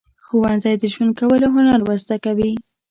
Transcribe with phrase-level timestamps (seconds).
[0.25, 2.51] ښوونځی د ژوند کولو هنر ورزده کوي.